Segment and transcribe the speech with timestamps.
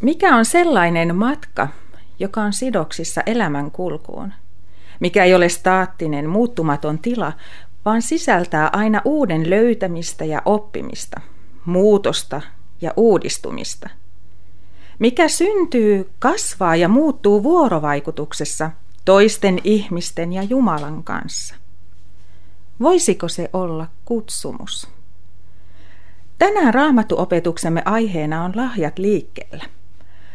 [0.00, 1.68] Mikä on sellainen matka,
[2.18, 4.32] joka on sidoksissa elämän kulkuun?
[5.00, 7.32] Mikä ei ole staattinen, muuttumaton tila,
[7.84, 11.20] vaan sisältää aina uuden löytämistä ja oppimista,
[11.64, 12.40] muutosta
[12.80, 13.90] ja uudistumista.
[14.98, 18.70] Mikä syntyy, kasvaa ja muuttuu vuorovaikutuksessa
[19.04, 21.54] toisten ihmisten ja Jumalan kanssa.
[22.80, 24.88] Voisiko se olla kutsumus?
[26.38, 29.64] Tänään raamattuopetuksemme aiheena on lahjat liikkeellä.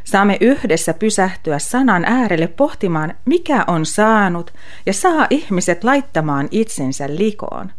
[0.05, 4.53] Saamme yhdessä pysähtyä sanan äärelle pohtimaan, mikä on saanut
[4.85, 7.71] ja saa ihmiset laittamaan itsensä likoon,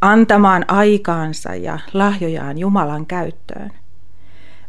[0.00, 3.70] antamaan aikaansa ja lahjojaan Jumalan käyttöön.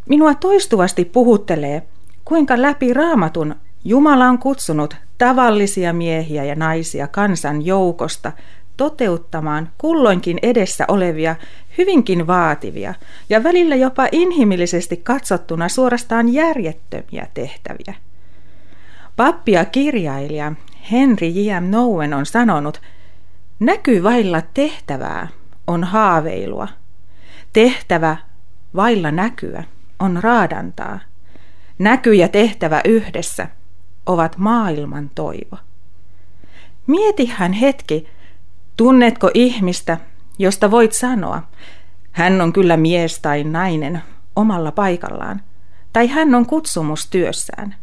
[0.10, 1.84] Minua toistuvasti puhuttelee,
[2.26, 8.32] kuinka läpi raamatun Jumala on kutsunut tavallisia miehiä ja naisia kansan joukosta
[8.78, 11.36] toteuttamaan kulloinkin edessä olevia
[11.78, 12.94] hyvinkin vaativia
[13.30, 17.94] ja välillä jopa inhimillisesti katsottuna suorastaan järjettömiä tehtäviä.
[19.16, 20.52] Pappi ja kirjailija
[20.92, 21.64] Henry J.M.
[21.64, 22.82] Nowen on sanonut,
[23.60, 25.28] näky vailla tehtävää
[25.68, 26.68] on haaveilua.
[27.54, 28.18] Tehtävä
[28.76, 29.64] vailla näkyä
[30.00, 31.00] on raadantaa.
[31.80, 33.48] Näky ja tehtävä yhdessä
[34.06, 35.58] ovat maailman toivo.
[36.88, 38.08] Mietihän hetki,
[38.78, 39.98] tunnetko ihmistä,
[40.40, 41.44] josta voit sanoa,
[42.12, 44.02] hän on kyllä mies tai nainen
[44.36, 45.42] omalla paikallaan,
[45.94, 47.76] tai hän on kutsumus työssään.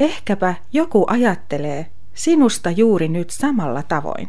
[0.00, 4.28] Ehkäpä joku ajattelee sinusta juuri nyt samalla tavoin.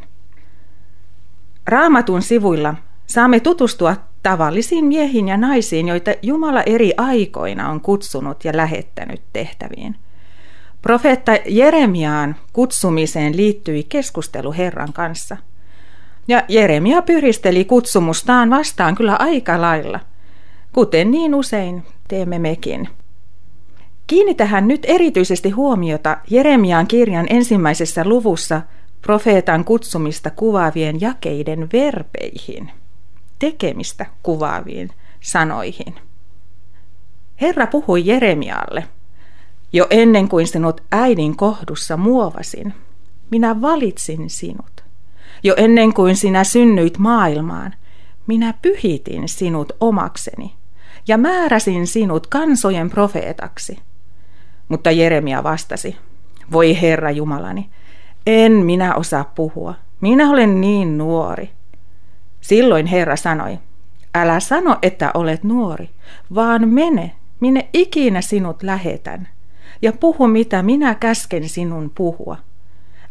[1.68, 2.76] Raamatun sivuilla
[3.08, 9.96] saamme tutustua tavallisiin miehiin ja naisiin, joita Jumala eri aikoina on kutsunut ja lähettänyt tehtäviin.
[10.82, 15.38] Profeetta Jeremiaan kutsumiseen liittyi keskustelu Herran kanssa–
[16.28, 20.00] ja Jeremia pyristeli kutsumustaan vastaan kyllä aika lailla,
[20.74, 22.90] kuten niin usein teemme mekin.
[24.08, 28.62] Kiinnitähän nyt erityisesti huomiota Jeremiaan kirjan ensimmäisessä luvussa
[29.02, 32.72] profeetan kutsumista kuvaavien jakeiden verbeihin,
[33.40, 34.90] tekemistä kuvaaviin
[35.22, 35.96] sanoihin.
[37.42, 38.84] Herra puhui Jeremialle,
[39.74, 42.74] jo ennen kuin sinut äidin kohdussa muovasin,
[43.32, 44.75] minä valitsin sinut.
[45.46, 47.74] Jo ennen kuin sinä synnyit maailmaan,
[48.28, 50.54] minä pyhitin sinut omakseni
[51.08, 53.80] ja määräsin sinut kansojen profeetaksi.
[54.70, 55.98] Mutta Jeremia vastasi,
[56.52, 57.70] voi Herra Jumalani,
[58.28, 61.50] en minä osaa puhua, minä olen niin nuori.
[62.42, 63.60] Silloin Herra sanoi,
[64.16, 65.90] älä sano, että olet nuori,
[66.36, 69.28] vaan mene, minne ikinä sinut lähetän,
[69.82, 72.38] ja puhu mitä minä käsken sinun puhua.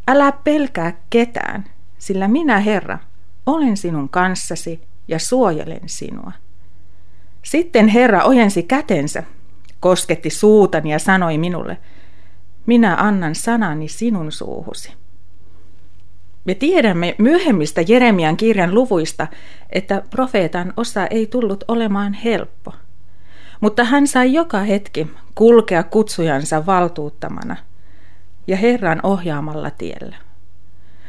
[0.08, 1.64] Älä pelkää ketään,
[1.98, 2.98] sillä minä, Herra,
[3.46, 6.32] olen sinun kanssasi ja suojelen sinua.
[7.42, 9.22] Sitten Herra ojensi kätensä,
[9.80, 11.78] kosketti suutani ja sanoi minulle,
[12.66, 14.92] minä annan sanani sinun suuhusi.
[16.44, 19.26] Me tiedämme myöhemmistä Jeremian kirjan luvuista,
[19.70, 22.72] että profeetan osa ei tullut olemaan helppo.
[23.60, 27.56] Mutta hän sai joka hetki kulkea kutsujansa valtuuttamana
[28.46, 30.16] ja Herran ohjaamalla tiellä.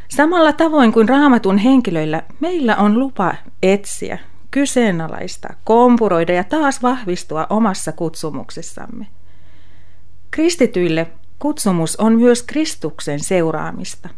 [0.08, 4.20] Samalla tavoin kuin raamatun henkilöillä, meillä on lupa etsiä,
[4.52, 9.08] kyseenalaista, kompuroida ja taas vahvistua omassa kutsumuksessamme.
[10.32, 14.10] Kristityille kutsumus on myös Kristuksen seuraamista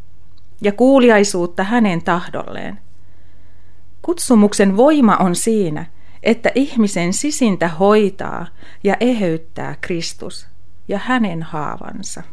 [0.61, 2.79] ja kuuliaisuutta hänen tahdolleen.
[4.01, 5.85] Kutsumuksen voima on siinä,
[6.23, 8.47] että ihmisen sisintä hoitaa
[8.83, 10.47] ja eheyttää Kristus
[10.87, 12.23] ja hänen haavansa.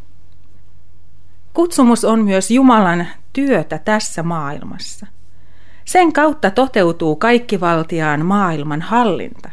[1.53, 5.07] Kutsumus on myös Jumalan työtä tässä maailmassa.
[5.85, 9.51] Sen kautta toteutuu kaikkivaltiaan maailman hallinta.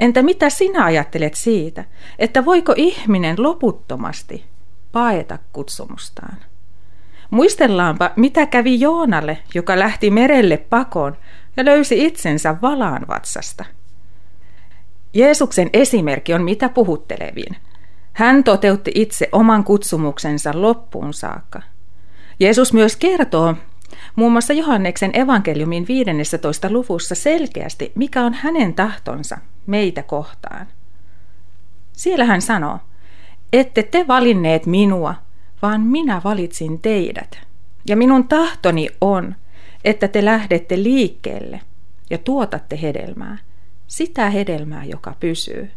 [0.00, 1.84] Entä mitä sinä ajattelet siitä,
[2.18, 4.44] että voiko ihminen loputtomasti
[4.92, 6.36] paeta kutsumustaan?
[7.30, 11.16] Muistellaanpa, mitä kävi Joonalle, joka lähti merelle pakoon
[11.56, 13.64] ja löysi itsensä valaan vatsasta.
[15.14, 17.56] Jeesuksen esimerkki on mitä puhuttelevin.
[18.12, 21.62] Hän toteutti itse oman kutsumuksensa loppuun saakka.
[22.40, 23.54] Jeesus myös kertoo
[24.16, 26.70] muun muassa Johanneksen evankeliumin 15.
[26.70, 30.66] luvussa selkeästi, mikä on hänen tahtonsa meitä kohtaan.
[31.92, 32.78] Siellä hän sanoo,
[33.52, 35.14] ette te valinneet minua,
[35.62, 37.40] vaan minä valitsin teidät.
[37.88, 39.34] Ja minun tahtoni on,
[39.84, 41.60] että te lähdette liikkeelle
[42.10, 43.38] ja tuotatte hedelmää,
[43.86, 45.70] sitä hedelmää, joka pysyy.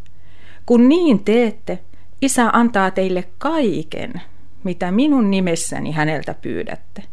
[0.66, 1.80] Kun niin teette,
[2.22, 4.22] Isä antaa teille kaiken,
[4.64, 7.04] mitä minun nimessäni häneltä pyydätte.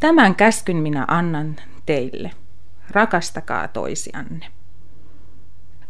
[0.00, 2.30] Tämän käskyn minä annan teille.
[2.90, 4.46] Rakastakaa toisianne.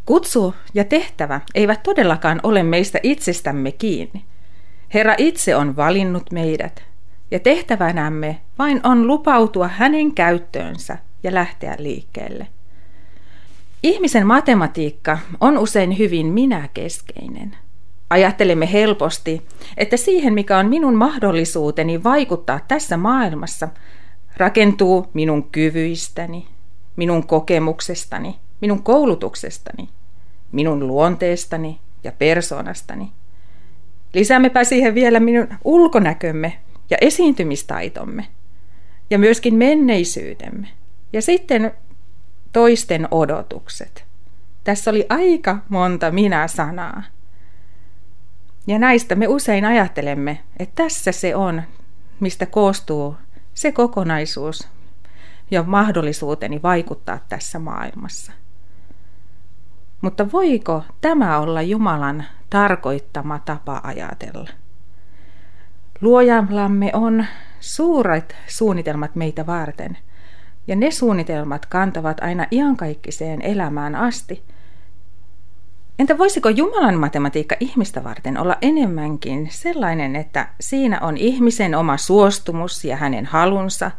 [0.06, 4.24] Kutsu ja tehtävä eivät todellakaan ole meistä itsestämme kiinni.
[4.94, 6.82] Herra itse on valinnut meidät,
[7.30, 12.46] ja tehtävänämme vain on lupautua hänen käyttöönsä ja lähteä liikkeelle.
[13.82, 17.56] Ihmisen matematiikka on usein hyvin minäkeskeinen.
[18.10, 23.68] Ajattelemme helposti, että siihen mikä on minun mahdollisuuteni vaikuttaa tässä maailmassa,
[24.36, 26.46] rakentuu minun kyvyistäni,
[26.96, 29.88] minun kokemuksestani, minun koulutuksestani,
[30.52, 33.12] minun luonteestani ja persoonastani.
[34.14, 36.58] Lisäämmepä siihen vielä minun ulkonäkömme
[36.90, 38.26] ja esiintymistaitomme
[39.10, 40.68] ja myöskin menneisyytemme.
[41.12, 41.72] Ja sitten
[42.52, 44.04] toisten odotukset.
[44.64, 47.02] Tässä oli aika monta minä-sanaa.
[48.66, 51.62] Ja näistä me usein ajattelemme, että tässä se on,
[52.20, 53.16] mistä koostuu
[53.54, 54.68] se kokonaisuus
[55.50, 58.32] ja mahdollisuuteni vaikuttaa tässä maailmassa.
[60.00, 64.48] Mutta voiko tämä olla Jumalan tarkoittama tapa ajatella?
[66.00, 67.26] Luojallamme on
[67.60, 69.98] suuret suunnitelmat meitä varten,
[70.66, 74.42] ja ne suunnitelmat kantavat aina iankaikkiseen elämään asti.
[75.98, 82.84] Entä voisiko Jumalan matematiikka ihmistä varten olla enemmänkin sellainen, että siinä on ihmisen oma suostumus
[82.84, 83.90] ja hänen halunsa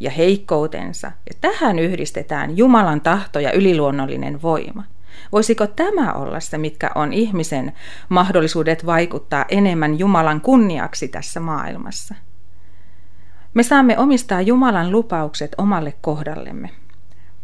[0.00, 4.84] ja heikkoutensa, ja tähän yhdistetään Jumalan tahto ja yliluonnollinen voima–
[5.32, 7.72] Voisiko tämä olla se, mitkä on ihmisen
[8.08, 12.14] mahdollisuudet vaikuttaa enemmän Jumalan kunniaksi tässä maailmassa?
[13.54, 16.70] Me saamme omistaa Jumalan lupaukset omalle kohdallemme,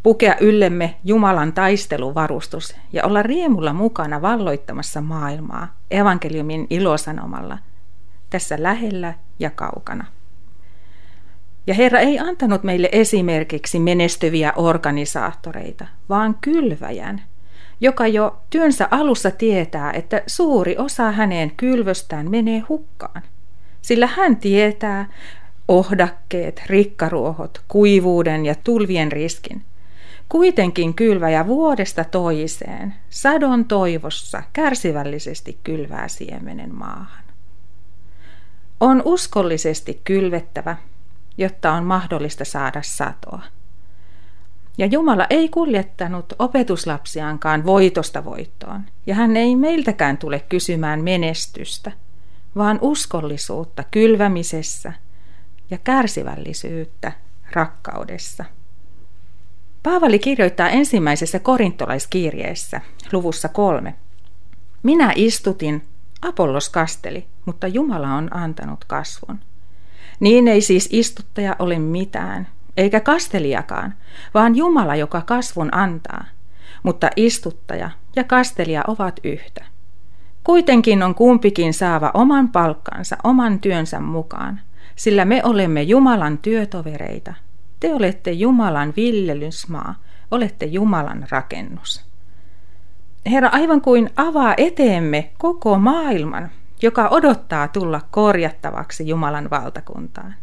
[0.06, 7.58] pukea yllemme Jumalan taisteluvarustus ja olla riemulla mukana valloittamassa maailmaa evankeliumin ilosanomalla
[8.30, 10.04] tässä lähellä ja kaukana.
[11.66, 17.22] Ja Herra ei antanut meille esimerkiksi menestyviä organisaattoreita, vaan kylväjän–
[17.80, 23.22] joka jo työnsä alussa tietää, että suuri osa hänen kylvöstään menee hukkaan.
[23.82, 25.08] Sillä hän tietää
[25.68, 29.62] ohdakkeet, rikkaruohot, kuivuuden ja tulvien riskin.
[30.28, 37.25] Kuitenkin kylväjä vuodesta toiseen, sadon toivossa, kärsivällisesti kylvää siemenen maahan.
[38.81, 40.76] On uskollisesti kylvettävä,
[41.38, 43.43] jotta on mahdollista saada satoa.
[44.78, 51.93] Ja Jumala ei kuljettanut opetuslapsiaankaan voitosta voittoon, ja hän ei meiltäkään tule kysymään menestystä,
[52.56, 54.93] vaan uskollisuutta kylvämisessä
[55.70, 57.12] ja kärsivällisyyttä
[57.52, 58.44] rakkaudessa.
[59.86, 62.80] Paavali kirjoittaa ensimmäisessä korintolaiskirjeessä,
[63.12, 63.94] luvussa kolme.
[64.82, 65.82] Minä istutin,
[66.22, 69.38] Apollos kasteli, mutta Jumala on antanut kasvun.
[70.20, 73.94] Niin ei siis istuttaja ole mitään, eikä kastelijakaan,
[74.34, 76.24] vaan Jumala, joka kasvun antaa.
[76.82, 79.64] Mutta istuttaja ja kastelija ovat yhtä.
[80.44, 84.60] Kuitenkin on kumpikin saava oman palkkansa oman työnsä mukaan,
[84.96, 87.34] sillä me olemme Jumalan työtovereita.
[87.81, 89.94] Te olette Jumalan viljelysmaa,
[90.31, 92.05] olette Jumalan rakennus.
[93.31, 96.50] Herra aivan kuin avaa eteemme koko maailman,
[96.82, 100.34] joka odottaa tulla korjattavaksi Jumalan valtakuntaan.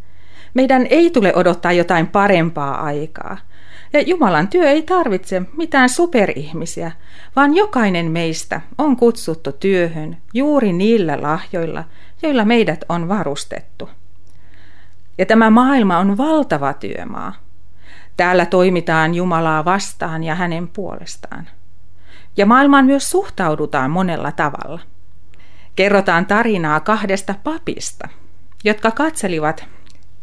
[0.54, 3.38] Meidän ei tule odottaa jotain parempaa aikaa.
[3.94, 6.92] Ja Jumalan työ ei tarvitse mitään superihmisiä,
[7.36, 11.84] vaan jokainen meistä on kutsuttu työhön juuri niillä lahjoilla,
[12.22, 13.90] joilla meidät on varustettu.
[15.18, 17.34] Ja tämä maailma on valtava työmaa.
[18.18, 21.50] Täällä toimitaan Jumalaa vastaan ja hänen puolestaan.
[22.38, 24.80] Ja maailmaan myös suhtaudutaan monella tavalla.
[25.76, 28.08] Kerrotaan tarinaa kahdesta papista,
[28.64, 29.66] jotka katselivat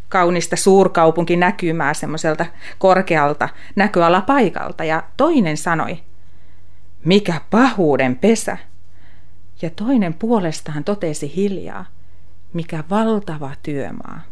[0.09, 2.47] kaunista suurkaupunkinäkymää semmoiselta
[2.79, 5.99] korkealta näköalapaikalta ja toinen sanoi,
[7.05, 8.57] mikä pahuuden pesä.
[9.63, 11.85] Ja toinen puolestaan totesi hiljaa,
[12.53, 14.30] mikä valtava työmaa.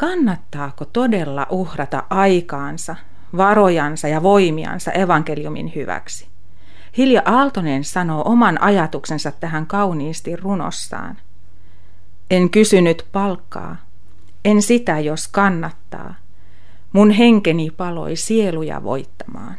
[0.00, 2.96] Kannattaako todella uhrata aikaansa,
[3.36, 6.28] varojansa ja voimiansa evankeliumin hyväksi?
[6.96, 11.18] Hilja Aaltonen sanoo oman ajatuksensa tähän kauniisti runossaan.
[12.30, 13.76] En kysynyt palkkaa,
[14.44, 16.14] en sitä, jos kannattaa.
[16.92, 19.56] Mun henkeni paloi sieluja voittamaan.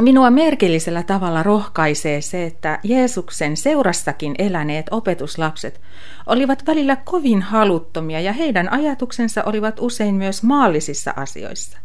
[0.00, 5.80] Minua merkillisellä tavalla rohkaisee se, että Jeesuksen seurassakin eläneet opetuslapset
[6.26, 11.78] olivat välillä kovin haluttomia ja heidän ajatuksensa olivat usein myös maallisissa asioissa.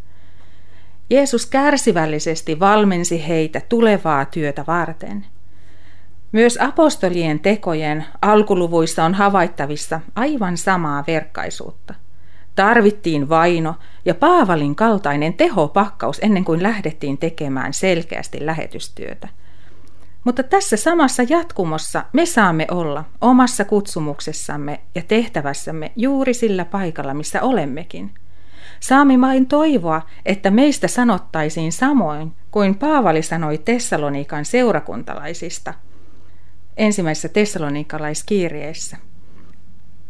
[1.10, 5.26] Jeesus kärsivällisesti valmensi heitä tulevaa työtä varten–
[6.32, 11.94] myös apostolien tekojen alkuluvuissa on havaittavissa aivan samaa verkkaisuutta.
[12.58, 19.28] Tarvittiin vaino ja Paavalin kaltainen tehopakkaus ennen kuin lähdettiin tekemään selkeästi lähetystyötä.
[20.24, 27.42] Mutta tässä samassa jatkumossa me saamme olla omassa kutsumuksessamme ja tehtävässämme juuri sillä paikalla, missä
[27.42, 28.14] olemmekin.
[28.80, 35.74] Saamme vain toivoa, että meistä sanottaisiin samoin kuin Paavali sanoi Tessalonikan seurakuntalaisista
[36.78, 38.98] ensimmäisessä tessalonikalaiskirjeessä.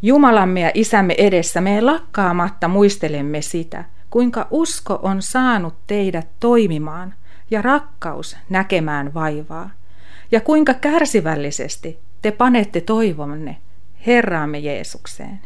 [0.02, 7.14] Jumalamme ja Isämme edessä me lakkaamatta muistelemme sitä, kuinka usko on saanut teidät toimimaan
[7.52, 9.70] ja rakkaus näkemään vaivaa,
[10.32, 13.58] ja kuinka kärsivällisesti te panette toivonne
[14.08, 15.40] Herraamme Jeesukseen.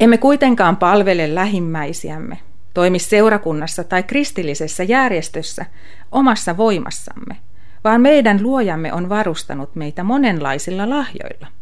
[0.00, 2.38] Emme kuitenkaan palvele lähimmäisiämme,
[2.74, 5.66] toimi seurakunnassa tai kristillisessä järjestössä
[6.12, 7.36] omassa voimassamme,
[7.84, 11.57] vaan meidän luojamme on varustanut meitä monenlaisilla lahjoilla.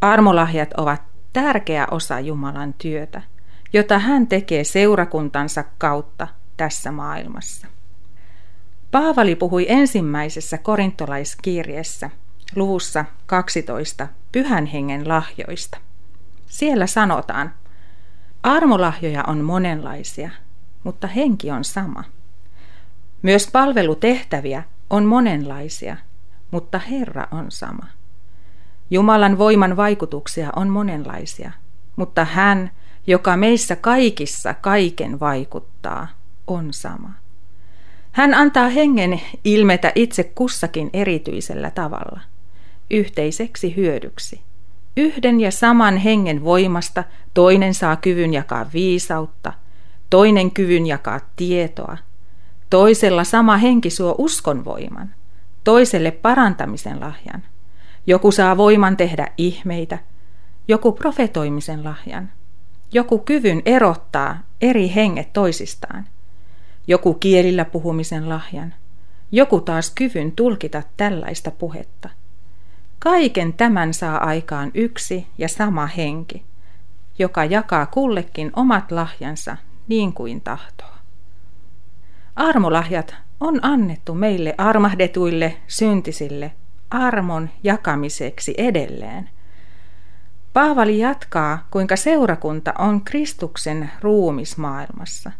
[0.00, 1.02] Armolahjat ovat
[1.32, 3.22] tärkeä osa Jumalan työtä,
[3.72, 7.66] jota hän tekee seurakuntansa kautta tässä maailmassa.
[8.90, 12.10] Paavali puhui ensimmäisessä korintolaiskirjeessä
[12.56, 15.78] luvussa 12 pyhän hengen lahjoista.
[16.46, 17.54] Siellä sanotaan,
[18.42, 20.30] armolahjoja on monenlaisia,
[20.84, 22.04] mutta henki on sama.
[23.22, 25.96] Myös palvelutehtäviä on monenlaisia,
[26.50, 27.97] mutta Herra on sama.
[28.90, 31.52] Jumalan voiman vaikutuksia on monenlaisia,
[31.96, 32.70] mutta hän,
[33.06, 36.08] joka meissä kaikissa kaiken vaikuttaa,
[36.46, 37.12] on sama.
[38.12, 42.20] Hän antaa hengen ilmetä itse kussakin erityisellä tavalla,
[42.90, 44.40] yhteiseksi hyödyksi.
[44.96, 47.04] Yhden ja saman hengen voimasta
[47.34, 49.52] toinen saa kyvyn jakaa viisautta,
[50.10, 51.96] toinen kyvyn jakaa tietoa,
[52.70, 55.14] toisella sama henki suo uskon voiman,
[55.64, 57.42] toiselle parantamisen lahjan–
[58.08, 59.98] joku saa voiman tehdä ihmeitä,
[60.68, 62.30] joku profetoimisen lahjan,
[62.92, 66.06] joku kyvyn erottaa eri henget toisistaan,
[66.86, 68.74] joku kielillä puhumisen lahjan,
[69.32, 72.08] joku taas kyvyn tulkita tällaista puhetta.
[72.98, 76.44] Kaiken tämän saa aikaan yksi ja sama henki,
[77.18, 79.56] joka jakaa kullekin omat lahjansa
[79.88, 80.94] niin kuin tahtoo.
[82.36, 86.52] Armolahjat on annettu meille armahdetuille syntisille
[86.90, 89.30] armon jakamiseksi edelleen.
[90.52, 95.32] Paavali jatkaa, kuinka seurakunta on Kristuksen ruumis maailmassa.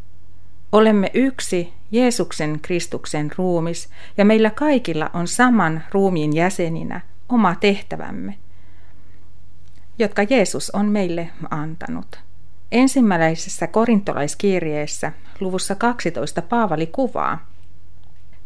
[0.73, 8.35] Olemme yksi Jeesuksen Kristuksen ruumis ja meillä kaikilla on saman ruumiin jäseninä oma tehtävämme,
[9.99, 12.19] jotka Jeesus on meille antanut.
[12.73, 17.47] Ensimmäisessä korintolaiskirjeessä luvussa 12 Paavali kuvaa,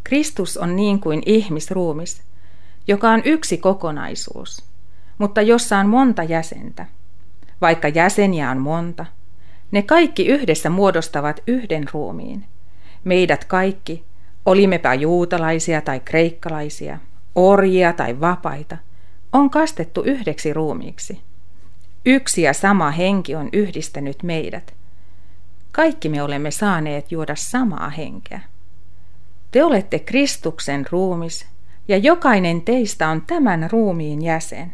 [0.05, 2.23] Kristus on niin kuin ihmisruumis,
[2.87, 4.65] joka on yksi kokonaisuus,
[5.19, 6.87] mutta jossa on monta jäsentä.
[7.61, 9.07] Vaikka jäseniä on monta,
[9.71, 12.45] ne kaikki yhdessä muodostavat yhden ruumiin.
[13.05, 14.05] Meidät kaikki,
[14.47, 16.99] olimmepa juutalaisia tai kreikkalaisia,
[17.35, 18.77] orjia tai vapaita,
[19.33, 21.21] on kastettu yhdeksi ruumiiksi.
[22.07, 24.75] Yksi ja sama henki on yhdistänyt meidät.
[25.73, 28.41] Kaikki me olemme saaneet juoda samaa henkeä.
[29.51, 31.47] Te olette Kristuksen ruumis
[31.89, 34.73] ja jokainen teistä on tämän ruumiin jäsen.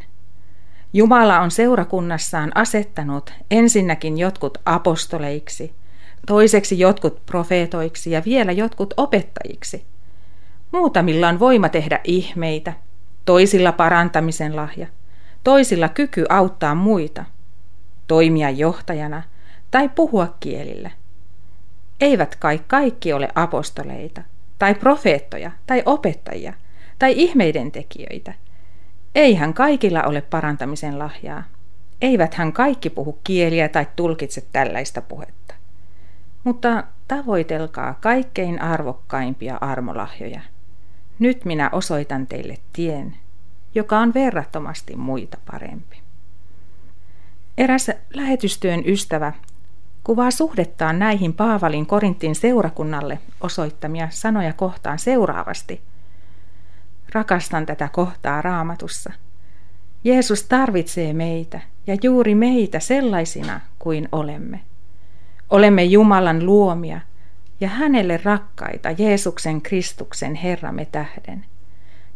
[0.92, 5.74] Jumala on seurakunnassaan asettanut ensinnäkin jotkut apostoleiksi,
[6.26, 9.84] toiseksi jotkut profeetoiksi ja vielä jotkut opettajiksi.
[10.72, 12.72] Muutamilla on voima tehdä ihmeitä,
[13.24, 14.86] toisilla parantamisen lahja,
[15.44, 17.24] toisilla kyky auttaa muita,
[18.06, 19.22] toimia johtajana
[19.70, 20.90] tai puhua kielillä.
[22.00, 24.22] Eivät kai kaikki ole apostoleita,
[24.58, 26.52] tai profeettoja, tai opettajia–
[26.98, 28.34] tai ihmeiden tekijöitä.
[29.14, 31.44] Eihän kaikilla ole parantamisen lahjaa.
[32.00, 35.54] Eiväthän kaikki puhu kieliä tai tulkitse tällaista puhetta.
[36.44, 40.40] Mutta tavoitelkaa kaikkein arvokkaimpia armolahjoja.
[41.18, 43.16] Nyt minä osoitan teille tien,
[43.74, 45.96] joka on verrattomasti muita parempi.
[47.58, 49.32] Eräs lähetystyön ystävä
[50.04, 55.80] kuvaa suhdettaan näihin Paavalin Korintin seurakunnalle osoittamia sanoja kohtaan seuraavasti–
[57.12, 59.12] Rakastan tätä kohtaa raamatussa.
[60.04, 64.60] Jeesus tarvitsee meitä ja juuri meitä sellaisina kuin olemme.
[65.50, 67.00] Olemme Jumalan luomia
[67.60, 71.44] ja hänelle rakkaita Jeesuksen Kristuksen Herramme tähden.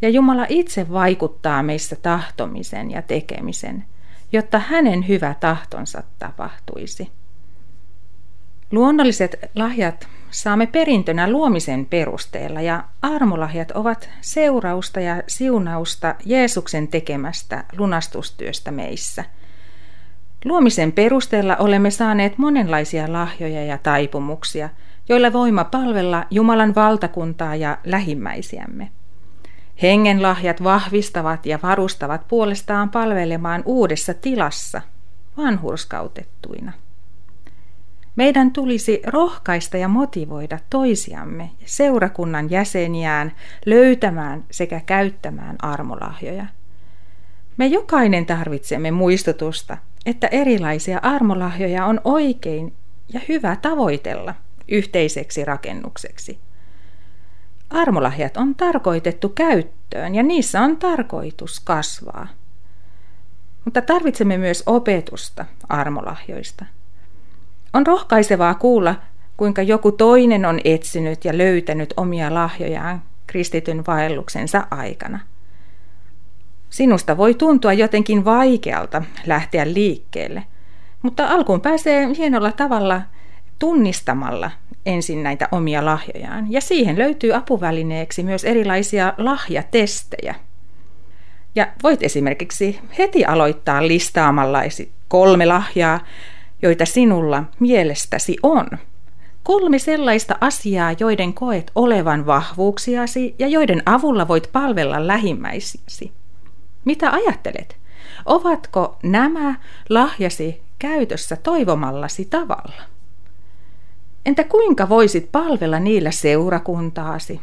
[0.03, 3.85] Ja Jumala itse vaikuttaa meissä tahtomisen ja tekemisen,
[4.33, 7.11] jotta hänen hyvä tahtonsa tapahtuisi.
[8.73, 18.71] Luonnolliset lahjat saamme perintönä luomisen perusteella ja armolahjat ovat seurausta ja siunausta Jeesuksen tekemästä lunastustyöstä
[18.71, 19.25] meissä.
[20.45, 24.69] Luomisen perusteella olemme saaneet monenlaisia lahjoja ja taipumuksia,
[25.09, 28.91] joilla voima palvella Jumalan valtakuntaa ja lähimmäisiämme.
[29.83, 34.83] Hengenlahjat vahvistavat ja varustavat puolestaan palvelemaan uudessa tilassa,
[35.37, 36.73] vanhurskautettuina.
[38.17, 43.33] Meidän tulisi rohkaista ja motivoida toisiamme ja seurakunnan jäseniään
[43.67, 46.47] löytämään sekä käyttämään armolahjoja.
[47.57, 49.77] Me jokainen tarvitsemme muistutusta,
[50.07, 52.73] että erilaisia armolahjoja on oikein
[53.13, 54.35] ja hyvä tavoitella
[54.69, 56.39] yhteiseksi rakennukseksi.
[57.71, 62.29] Armolahjat on tarkoitettu käyttöön ja niissä on tarkoitus kasvaa.
[63.65, 66.65] Mutta tarvitsemme myös opetusta armolahjoista–
[67.73, 68.95] on rohkaisevaa kuulla,
[69.37, 75.21] kuinka joku toinen on etsinyt ja löytänyt omia lahjojaan kristityn vaelluksensa aikana.
[76.71, 80.45] Sinusta voi tuntua jotenkin vaikealta lähteä liikkeelle,
[81.03, 83.03] mutta alkuun pääsee hienolla tavalla
[83.59, 84.51] tunnistamalla
[84.87, 86.53] ensin näitä omia lahjojaan.
[86.53, 90.35] Ja siihen löytyy apuvälineeksi myös erilaisia lahjatestejä.
[91.55, 94.59] Ja voit esimerkiksi heti aloittaa listaamalla
[95.09, 96.01] kolme lahjaa,
[96.63, 98.67] joita sinulla mielestäsi on.
[99.43, 106.13] Kolme sellaista asiaa, joiden koet olevan vahvuuksiasi ja joiden avulla voit palvella lähimmäisiäsi.
[106.85, 107.77] Mitä ajattelet?
[108.27, 109.55] Ovatko nämä
[109.89, 112.83] lahjasi käytössä toivomallasi tavalla?
[114.27, 117.41] Entä kuinka voisit palvella niillä seurakuntaasi,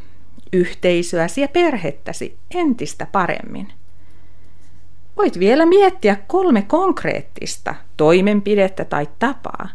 [0.54, 3.74] yhteisöäsi ja perhettäsi entistä paremmin?
[5.20, 9.70] Voit vielä miettiä kolme konkreettista toimenpidettä tai tapaa,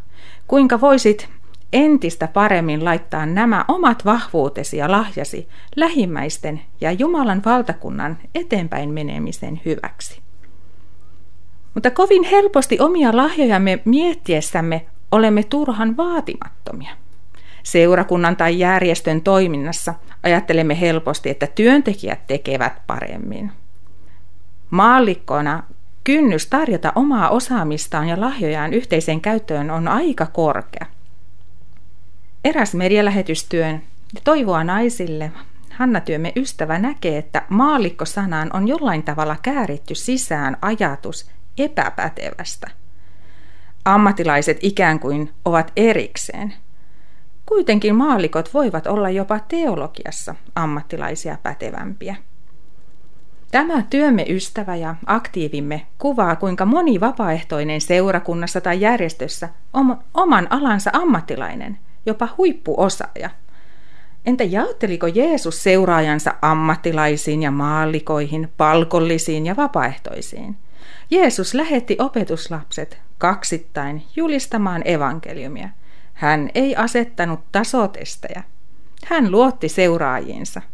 [0.49, 1.29] kuinka voisit
[1.73, 10.21] entistä paremmin laittaa nämä omat vahvuutesi ja lahjasi lähimmäisten ja Jumalan valtakunnan eteenpäin menemisen hyväksi.
[11.75, 16.91] Mutta kovin helposti omia lahjojamme miettiessämme olemme turhan vaatimattomia.
[17.63, 23.53] Seurakunnan tai järjestön toiminnassa ajattelemme helposti, että työntekijät tekevät paremmin–
[24.71, 25.63] Maallikkona
[26.05, 30.87] kynnys tarjota omaa osaamistaan ja lahjojaan yhteiseen käyttöön on aika korkea.
[32.45, 33.83] Eräs medialähetystyön
[34.25, 35.33] toivoa naisille
[35.75, 42.71] Hanna-työmme ystävä näkee, että maallikko-sanaan on jollain tavalla kääritty sisään ajatus epäpätevästä.
[43.85, 46.55] Ammattilaiset ikään kuin ovat erikseen.
[47.47, 52.17] Kuitenkin maallikot voivat olla jopa teologiassa ammattilaisia pätevämpiä.
[53.55, 60.91] Tämä työmme ystävä ja aktiivimme kuvaa, kuinka moni vapaaehtoinen seurakunnassa tai järjestössä on oman alansa
[60.93, 63.31] ammattilainen, jopa huippuosaaja.
[64.27, 70.57] Entä jaotteliko Jeesus seuraajansa ammattilaisiin ja maallikoihin, palkollisiin ja vapaaehtoisiin?
[71.11, 75.69] Jeesus lähetti opetuslapset kaksittain julistamaan evankeliumia.
[76.15, 78.43] Hän ei asettanut tasotestejä.
[79.05, 80.63] Hän luotti seuraajiinsa–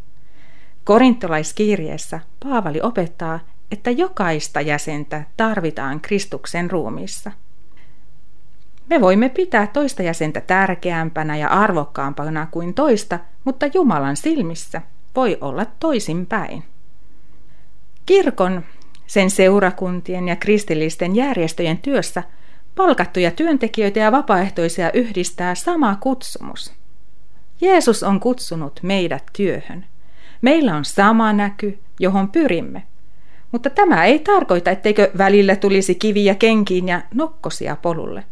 [0.84, 3.40] Korintolaiskirjeessä Paavali opettaa,
[3.70, 7.32] että jokaista jäsentä tarvitaan Kristuksen ruumiissa.
[8.90, 14.82] Me voimme pitää toista jäsentä tärkeämpänä ja arvokkaampana kuin toista, mutta Jumalan silmissä
[15.16, 16.64] voi olla toisinpäin.
[18.06, 18.62] Kirkon,
[19.06, 22.22] sen seurakuntien ja kristillisten järjestöjen työssä
[22.74, 26.72] palkattuja työntekijöitä ja vapaaehtoisia yhdistää sama kutsumus.
[27.60, 29.86] Jeesus on kutsunut meidät työhön–
[30.40, 32.82] Meillä on sama näky, johon pyrimme.
[33.52, 38.24] Mutta tämä ei tarkoita, etteikö välillä tulisi kiviä kenkiin ja nokkosia polulle.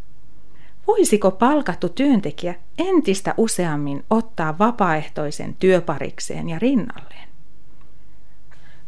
[0.86, 7.28] Voisiko palkattu työntekijä entistä useammin ottaa vapaaehtoisen työparikseen ja rinnalleen?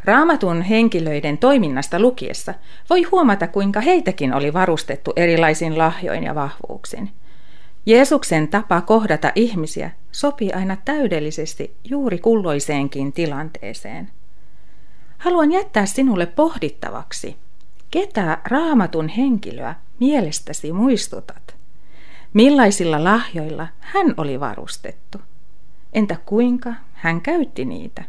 [0.05, 2.55] Raamatun henkilöiden toiminnasta lukiessa
[2.91, 7.11] voi huomata, kuinka heitäkin oli varustettu erilaisin lahjoin ja vahvuuksin–
[7.91, 14.11] Jeesuksen tapa kohdata ihmisiä sopii aina täydellisesti juuri kulloiseenkin tilanteeseen.
[15.19, 17.37] Haluan jättää sinulle pohdittavaksi,
[17.91, 21.57] ketä raamatun henkilöä mielestäsi muistutat?
[22.35, 25.19] Millaisilla lahjoilla hän oli varustettu?
[25.93, 28.05] Entä kuinka hän käytti niitä?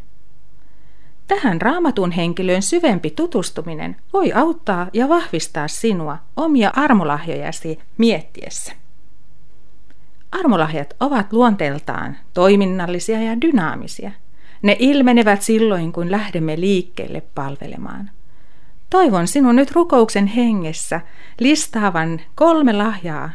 [1.26, 8.81] Tähän raamatun henkilöön syvempi tutustuminen voi auttaa ja vahvistaa sinua omia armolahjojasi miettiessä.
[10.32, 14.10] Armolahjat ovat luonteeltaan toiminnallisia ja dynaamisia.
[14.62, 18.10] Ne ilmenevät silloin, kun lähdemme liikkeelle palvelemaan.
[18.90, 21.00] Toivon sinun nyt rukouksen hengessä
[21.40, 23.30] listaavan kolme lahjaa,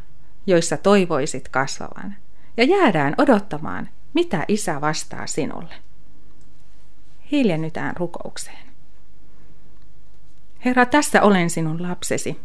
[0.47, 2.15] joissa toivoisit kasvavan,
[2.57, 5.73] ja jäädään odottamaan, mitä isä vastaa sinulle.
[7.31, 8.67] Hiljennytään rukoukseen.
[10.65, 12.39] Herra, tässä olen sinun lapsesi.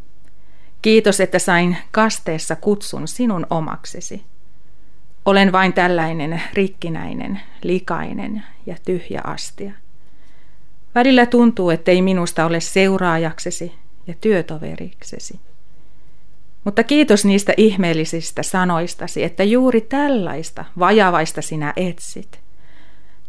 [0.83, 4.32] Kiitos, että sain kasteessa kutsun sinun omaksesi.
[5.25, 9.73] Olen vain tällainen rikkinäinen, likainen ja tyhjä astia.
[10.95, 13.73] Välillä tuntuu, ettei minusta ole seuraajaksesi
[14.07, 15.41] ja työtoveriksesi.
[16.65, 22.41] Mutta kiitos niistä ihmeellisistä sanoistasi, että juuri tällaista vajavaista sinä etsit,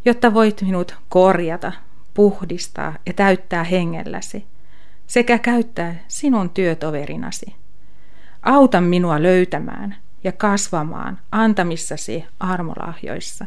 [0.06, 1.72] jotta voit minut korjata,
[2.14, 4.46] puhdistaa ja täyttää hengelläsi
[5.08, 7.56] sekä käyttää sinun työtoverinasi.
[8.42, 13.46] Auta minua löytämään ja kasvamaan antamissasi armolahjoissa.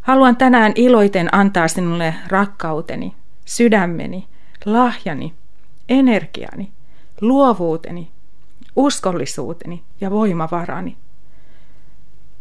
[0.00, 4.28] Haluan tänään iloiten antaa sinulle rakkauteni, sydämeni,
[4.64, 5.34] lahjani,
[5.88, 6.72] energiani,
[7.20, 8.10] luovuuteni,
[8.76, 10.96] uskollisuuteni ja voimavarani.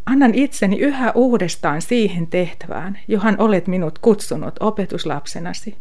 [0.05, 5.77] Annan itseni yhä uudestaan siihen tehtävään, johon olet minut kutsunut opetuslapsenasi.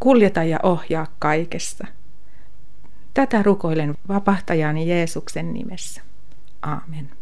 [0.00, 1.86] Kuljeta ja ohjaa kaikessa.
[3.14, 6.02] Tätä rukoilen vapahtajani Jeesuksen nimessä.
[6.62, 7.17] Aamen.